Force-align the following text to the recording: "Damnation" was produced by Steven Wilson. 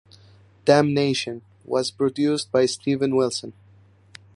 "Damnation" 0.65 1.43
was 1.63 1.91
produced 1.91 2.51
by 2.51 2.65
Steven 2.65 3.15
Wilson. 3.15 3.53